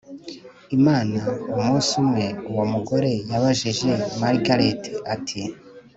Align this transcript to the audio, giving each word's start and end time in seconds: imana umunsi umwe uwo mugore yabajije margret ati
imana 0.77 1.19
umunsi 1.57 1.91
umwe 2.03 2.25
uwo 2.51 2.65
mugore 2.73 3.11
yabajije 3.29 3.91
margret 4.21 4.81
ati 5.13 5.41